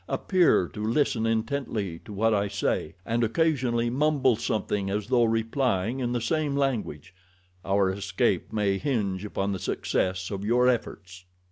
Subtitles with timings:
[0.09, 5.99] Appear to listen intently to what I say, and occasionally mumble something as though replying
[5.99, 11.25] in the same language—our escape may hinge upon the success of your efforts."